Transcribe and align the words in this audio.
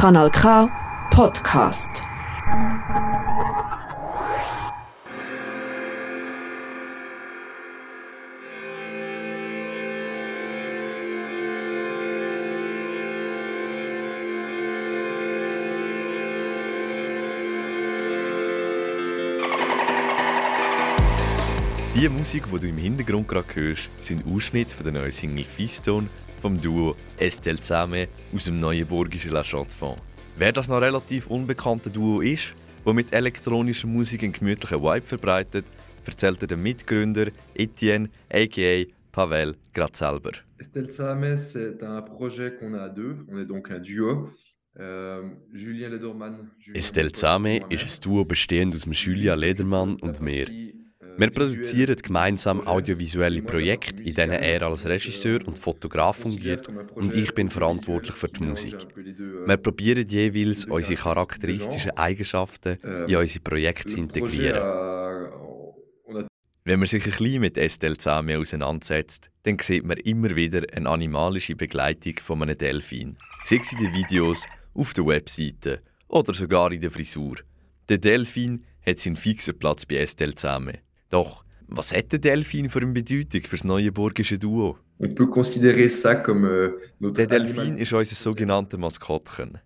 Kanal 0.00 0.30
K 0.30 0.66
Podcast. 1.10 2.02
Die 21.94 22.08
Musik, 22.08 22.44
die 22.50 22.58
du 22.58 22.68
im 22.68 22.78
Hintergrund 22.78 23.28
gerade 23.28 23.44
hörst, 23.52 23.90
sind 24.00 24.24
Ausschnitte 24.26 24.74
von 24.74 24.84
der 24.84 24.94
neuen 24.94 25.12
Single 25.12 25.44
Feastone 25.44 26.08
vom 26.40 26.60
Duo 26.60 26.96
Estelle 27.18 27.60
Zame 27.60 28.08
aus 28.34 28.44
dem 28.44 28.58
neuenburgischen 28.58 29.32
La 29.32 29.42
Chante-Fonds. 29.42 30.00
Wer 30.36 30.52
das 30.52 30.68
noch 30.68 30.80
relativ 30.80 31.26
unbekannte 31.26 31.90
Duo 31.90 32.20
ist, 32.20 32.54
das 32.84 32.94
mit 32.94 33.12
elektronischer 33.12 33.86
Musik 33.86 34.22
einen 34.22 34.32
gemütlichen 34.32 34.80
Vibe 34.80 35.06
verbreitet, 35.06 35.66
erzählte 36.06 36.46
der 36.46 36.56
Mitgründer 36.56 37.26
Etienne 37.54 38.08
aka 38.32 38.84
Pavel 39.12 39.56
gerade 39.74 39.96
selber. 39.96 40.32
Estelle 40.58 40.90
Zame, 40.90 41.36
c'est 41.36 41.82
un 41.82 42.02
projet 42.02 42.56
qu'on 42.58 42.74
a 42.74 42.84
à 42.84 42.88
deux. 42.88 43.16
On 43.28 43.38
est 43.38 43.46
donc 43.46 43.70
un 43.70 43.80
duo. 43.80 44.30
Euh, 44.78 45.30
Julien 45.52 45.88
Lederman. 45.88 46.50
Estelle 46.74 47.12
Zame 47.12 47.60
ist 47.70 47.82
ein 47.82 48.10
Duo 48.10 48.24
bestehend 48.24 48.74
aus 48.74 48.84
Julia 49.04 49.34
Ledermann 49.34 49.96
und 49.96 50.20
mir. 50.20 50.46
Wir 51.20 51.30
produzieren 51.30 51.96
gemeinsam 51.96 52.66
audiovisuelle 52.66 53.42
Projekte, 53.42 54.02
in 54.02 54.14
denen 54.14 54.40
er 54.40 54.62
als 54.62 54.86
Regisseur 54.86 55.46
und 55.46 55.58
Fotograf 55.58 56.16
fungiert 56.16 56.66
und 56.94 57.12
ich 57.12 57.34
bin 57.34 57.50
verantwortlich 57.50 58.14
für 58.14 58.28
die 58.28 58.42
Musik. 58.42 58.76
Wir 58.96 59.56
probieren 59.58 60.08
jeweils, 60.08 60.64
unsere 60.64 60.98
charakteristischen 60.98 61.90
Eigenschaften 61.90 62.78
in 63.06 63.16
unsere 63.16 63.44
Projekte 63.44 63.86
zu 63.88 63.98
integrieren. 63.98 64.62
Wenn 66.64 66.78
man 66.78 66.86
sich 66.86 67.04
ein 67.04 67.10
bisschen 67.10 67.40
mit 67.42 67.58
Estelle 67.58 67.98
Zame 67.98 68.38
auseinandersetzt, 68.38 69.30
dann 69.42 69.58
sieht 69.58 69.84
man 69.84 69.98
immer 69.98 70.34
wieder 70.34 70.62
eine 70.72 70.88
animalische 70.88 71.54
Begleitung 71.54 72.14
von 72.22 72.40
einem 72.40 72.56
Delfin. 72.56 73.18
Sei 73.44 73.56
es 73.56 73.70
in 73.72 73.78
den 73.80 73.92
Videos, 73.92 74.46
auf 74.72 74.94
der 74.94 75.04
Webseite 75.04 75.82
oder 76.08 76.32
sogar 76.32 76.72
in 76.72 76.80
der 76.80 76.90
Frisur. 76.90 77.36
Der 77.90 77.98
Delfin 77.98 78.64
hat 78.86 78.98
seinen 79.00 79.16
fixen 79.16 79.58
Platz 79.58 79.84
bei 79.84 79.96
Estelle 79.96 80.34
Zame. 80.34 80.80
Doch, 81.10 81.44
was 81.66 81.92
hat 81.92 82.12
der 82.12 82.20
Delfin 82.20 82.70
für 82.70 82.80
eine 82.80 82.92
Bedeutung 82.92 83.42
für 83.42 83.56
das 83.56 83.64
neuenburgische 83.64 84.38
Duo? 84.38 84.78
On 85.02 85.14
peut 85.14 85.30
considérer 85.30 85.88
ça 85.88 86.14
comme 86.14 86.44
euh, 86.44 86.78
Der 87.00 87.26
Delfin 87.26 87.78
ist 87.78 87.92
unser 87.92 88.14
sogenanntes 88.14 88.78
Maskottchen. 88.78 89.58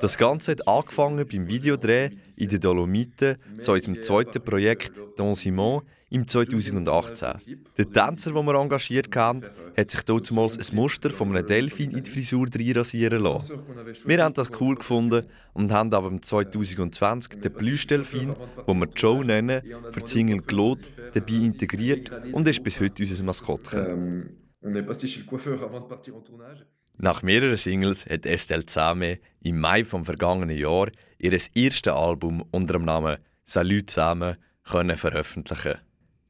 Das 0.00 0.16
Ganze 0.16 0.52
hat 0.52 0.68
angefangen 0.68 1.26
beim 1.26 1.48
Videodreh 1.48 2.10
in 2.36 2.48
den 2.48 2.60
Dolomiten 2.60 3.36
zu 3.60 3.72
unserem 3.72 4.02
zweiten 4.02 4.42
Projekt 4.42 4.92
Don 5.16 5.34
Simon 5.34 5.82
im 6.10 6.26
2018. 6.26 7.34
Der 7.76 7.90
Tänzer, 7.90 8.32
den 8.32 8.46
wir 8.46 8.54
engagiert 8.54 9.14
haben, 9.14 9.42
hat 9.76 9.90
sich 9.90 10.02
damals 10.02 10.58
ein 10.58 10.76
Muster 10.76 11.10
von 11.10 11.34
einem 11.34 11.46
Delfin 11.46 11.90
in 11.90 12.02
die 12.02 12.10
Frisur 12.10 12.46
rasieren 12.48 13.22
lassen. 13.22 13.60
Wir 14.04 14.22
haben 14.22 14.34
das 14.34 14.50
cool 14.60 14.76
gefunden 14.76 15.26
und 15.52 15.72
haben 15.72 15.92
aber 15.92 16.08
im 16.08 16.22
2020 16.22 17.40
den 17.40 17.52
Plüschdelfin, 17.52 18.34
den 18.66 18.78
wir 18.78 18.88
Joe 18.94 19.24
nennen, 19.24 19.62
für 19.92 20.00
die 20.00 20.06
Single 20.06 20.42
Claude 20.42 20.82
dabei 21.12 21.34
integriert 21.34 22.10
und 22.32 22.48
ist 22.48 22.62
bis 22.62 22.80
heute 22.80 23.02
unser 23.02 23.24
Maskottchen. 23.24 23.78
Euh, 23.78 24.68
on 24.68 24.74
est 24.74 24.82
passé 24.82 25.06
chez 25.06 25.20
le 25.20 25.26
coiffeur 25.26 25.62
avant 25.62 25.80
de 25.80 25.88
partir 25.88 26.16
en 26.16 26.20
tournage. 26.20 26.64
Nach 27.00 27.22
mehreren 27.22 27.56
Singles 27.56 28.06
hat 28.06 28.26
Estelle 28.26 28.66
Zame 28.66 29.20
im 29.40 29.60
Mai 29.60 29.84
vom 29.84 30.04
vergangenen 30.04 30.58
Jahr 30.58 30.88
ihr 31.18 31.32
erstes 31.54 31.92
Album 31.92 32.44
unter 32.50 32.72
dem 32.72 32.84
Namen 32.86 33.18
Salut 33.44 33.88
zusammen 33.88 34.36
können 34.64 34.96
veröffentlichen. 34.96 35.76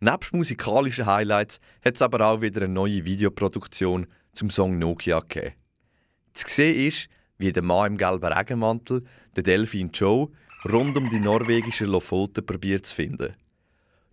Nebst 0.00 0.34
musikalischen 0.34 1.06
Highlights 1.06 1.58
hat 1.82 1.94
es 1.94 2.02
aber 2.02 2.20
auch 2.20 2.42
wieder 2.42 2.60
eine 2.60 2.72
neue 2.72 3.06
Videoproduktion 3.06 4.06
zum 4.32 4.50
Song 4.50 4.78
Nokia 4.78 5.20
gegeben. 5.20 5.54
Zu 6.34 6.46
sehen 6.48 6.86
ist, 6.86 7.08
wie 7.38 7.50
der 7.50 7.62
Mann 7.62 7.92
im 7.92 7.96
gelben 7.96 8.30
Regenmantel, 8.30 9.04
der 9.36 9.44
Delfin 9.44 9.90
Joe, 9.94 10.28
rund 10.70 10.98
um 10.98 11.08
die 11.08 11.18
norwegischen 11.18 11.88
Lofoten 11.88 12.44
probiert 12.44 12.84
zu 12.84 12.94
finden. 12.94 13.34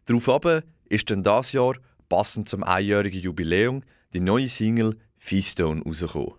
Daraufhin 0.06 0.62
ist 0.88 1.12
dann 1.12 1.22
das 1.22 1.52
Jahr, 1.52 1.76
passend 2.08 2.48
zum 2.48 2.64
einjährigen 2.64 3.20
Jubiläum, 3.20 3.84
die 4.14 4.22
neue 4.22 4.48
Single 4.48 4.96
Feastone 5.18 5.82
rausgekommen. 5.84 6.34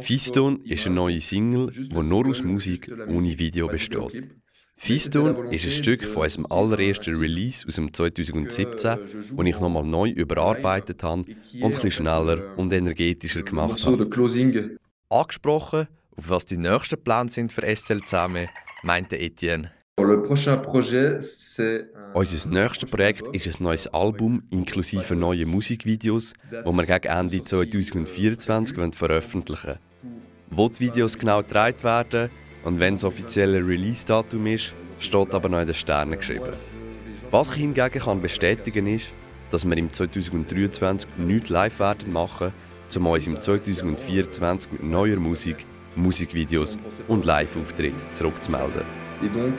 Feastone 0.00 0.58
ist 0.64 0.86
eine 0.86 0.94
neue 0.94 1.20
Single, 1.20 1.70
die 1.70 2.02
nur 2.02 2.26
aus 2.28 2.42
Musik 2.44 2.90
ohne 3.08 3.38
Video 3.38 3.68
besteht. 3.68 4.30
Feastone 4.76 5.52
ist 5.52 5.64
ein 5.64 5.72
Stück 5.72 6.04
von 6.04 6.22
unserem 6.22 6.46
allerersten 6.46 7.16
Release 7.16 7.66
aus 7.66 7.74
dem 7.74 7.92
2017, 7.92 8.76
das 8.78 8.98
ich 9.44 9.60
nochmal 9.60 9.84
neu 9.84 10.10
überarbeitet 10.10 11.02
habe 11.02 11.24
und 11.54 11.64
ein 11.64 11.70
bisschen 11.72 11.90
schneller 11.90 12.56
und 12.56 12.72
energetischer 12.72 13.42
gemacht 13.42 13.84
habe. 13.84 14.08
Angesprochen, 15.10 15.88
auf 16.16 16.28
was 16.28 16.44
die 16.44 16.58
nächsten 16.58 17.02
Pläne 17.02 17.28
sind 17.28 17.52
für 17.52 17.62
SL 17.74 18.02
zusammen, 18.02 18.48
meinte 18.82 19.18
Etienne. 19.18 19.72
Unser 22.14 22.48
nächstes 22.48 22.90
Projekt 22.90 23.22
ist 23.32 23.60
ein 23.60 23.62
neues 23.62 23.86
Album 23.88 24.42
inklusive 24.50 25.14
neue 25.14 25.44
Musikvideos, 25.46 26.32
das 26.50 26.76
wir 26.76 26.86
gegen 26.86 27.08
Ende 27.08 27.44
2024 27.44 28.76
wollen 28.76 28.92
veröffentlichen 28.92 29.78
Wo 30.50 30.68
die 30.68 30.80
Videos 30.80 31.18
genau 31.18 31.42
gedreht 31.42 31.84
werden 31.84 32.30
und 32.64 32.80
wenn 32.80 32.94
das 32.94 33.04
offizielle 33.04 33.58
Release-Datum 33.58 34.46
ist, 34.46 34.72
steht 35.00 35.34
aber 35.34 35.48
noch 35.48 35.60
in 35.60 35.66
den 35.66 35.74
Sternen 35.74 36.18
geschrieben. 36.18 36.54
Was 37.30 37.50
ich 37.50 37.56
hingegen 37.56 38.00
kann 38.00 38.22
bestätigen 38.22 38.86
ist, 38.86 39.12
dass 39.50 39.66
wir 39.66 39.76
im 39.76 39.92
2023 39.92 41.08
nichts 41.18 41.50
live 41.50 41.80
werden 41.80 42.12
machen, 42.12 42.52
um 42.96 43.06
uns 43.06 43.26
im 43.26 43.40
2024 43.40 44.72
mit 44.72 44.84
neuer 44.84 45.16
Musik, 45.16 45.66
Musikvideos 45.96 46.78
und 47.08 47.24
Live-Auftritten 47.24 48.00
zurückzumelden. 48.12 48.82
Et 49.20 49.34
donc, 49.34 49.58